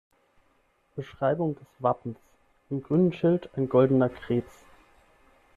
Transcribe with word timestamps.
Beschreibung 0.95 1.53
des 1.53 1.67
Wappens: 1.77 2.17
Im 2.71 2.81
grünen 2.81 3.13
Schild 3.13 3.51
ein 3.55 3.69
goldener 3.69 4.09
Krebs. 4.09 4.63